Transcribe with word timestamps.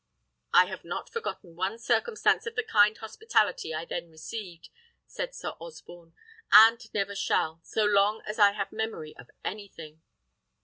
"I 0.51 0.65
have 0.65 0.83
not 0.83 1.11
forgotten 1.13 1.55
one 1.55 1.77
circumstance 1.77 2.47
of 2.47 2.55
the 2.55 2.63
kind 2.63 2.97
hospitality 2.97 3.71
I 3.71 3.85
then 3.85 4.09
received," 4.09 4.69
said 5.05 5.35
Sir 5.35 5.49
Osborne, 5.59 6.15
"and 6.51 6.91
never 6.91 7.13
shall, 7.13 7.61
so 7.63 7.85
long 7.85 8.23
as 8.25 8.39
I 8.39 8.53
have 8.53 8.71
memory 8.71 9.15
of 9.15 9.29
anything." 9.45 10.01